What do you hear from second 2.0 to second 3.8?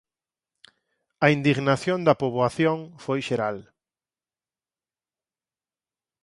da poboación foi xeral.